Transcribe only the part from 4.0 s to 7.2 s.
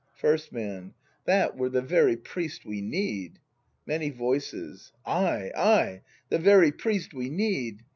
Voices. Ay, ay, the very priest